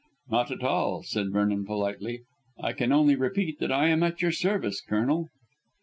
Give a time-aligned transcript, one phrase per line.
[0.31, 2.23] "Not at all," said Vernon politely;
[2.59, 5.27] "I can only repeat that I am at your service, Colonel."